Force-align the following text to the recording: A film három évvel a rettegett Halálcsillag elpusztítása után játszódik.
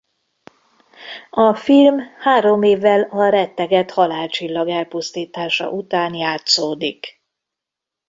A 1.29 1.55
film 1.55 1.97
három 2.19 2.61
évvel 2.63 3.01
a 3.01 3.29
rettegett 3.29 3.91
Halálcsillag 3.91 4.69
elpusztítása 4.69 5.69
után 5.69 6.13
játszódik. 6.13 7.21